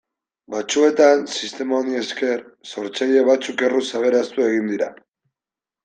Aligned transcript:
Batzuetan, 0.53 1.21
sistema 1.33 1.77
honi 1.81 1.99
esker, 2.01 2.43
sortzaile 2.71 3.23
batzuk 3.31 3.65
erruz 3.71 3.87
aberastu 4.03 4.49
egin 4.51 4.77
dira. 4.77 4.93